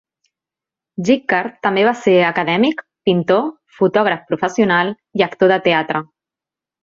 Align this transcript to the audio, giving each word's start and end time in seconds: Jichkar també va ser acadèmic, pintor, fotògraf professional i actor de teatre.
Jichkar 1.07 1.41
també 1.65 1.83
va 1.87 1.91
ser 2.05 2.13
acadèmic, 2.29 2.81
pintor, 3.09 3.45
fotògraf 3.81 4.25
professional 4.31 4.91
i 5.21 5.27
actor 5.29 5.53
de 5.55 5.59
teatre. 5.69 6.03